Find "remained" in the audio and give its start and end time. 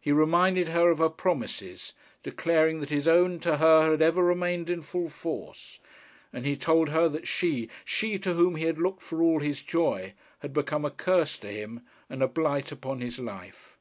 4.20-4.68